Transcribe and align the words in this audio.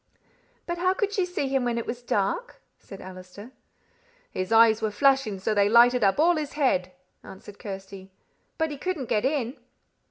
"But 0.65 0.79
how 0.79 0.95
could 0.95 1.13
she 1.13 1.27
see 1.27 1.47
him 1.47 1.63
when 1.63 1.77
it 1.77 1.85
was 1.85 2.01
dark?" 2.01 2.59
said 2.79 3.01
Allister. 3.01 3.51
"His 4.31 4.51
eyes 4.51 4.81
were 4.81 4.89
flashing 4.89 5.37
so 5.37 5.51
that 5.51 5.61
they 5.61 5.69
lighted 5.69 6.03
up 6.03 6.17
all 6.17 6.37
his 6.37 6.53
head," 6.53 6.91
answered 7.23 7.59
Kirsty. 7.59 8.09
"But 8.57 8.71
he 8.71 8.79
couldn't 8.79 9.09
get 9.09 9.25
in!" 9.25 9.57